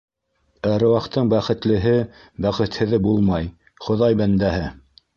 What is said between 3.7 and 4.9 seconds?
Хоҙай бәндәһе!